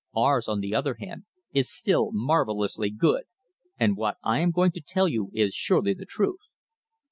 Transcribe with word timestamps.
Ours, 0.15 0.47
on 0.47 0.61
the 0.61 0.73
other 0.73 0.95
hand, 0.95 1.25
is 1.53 1.71
still 1.71 2.09
marvellously 2.11 2.89
good, 2.89 3.25
and 3.79 3.95
what 3.95 4.17
I 4.23 4.39
am 4.39 4.49
going 4.49 4.71
to 4.71 4.81
tell 4.81 5.07
you 5.07 5.29
is 5.31 5.53
surely 5.53 5.93
the 5.93 6.07
truth. 6.07 6.39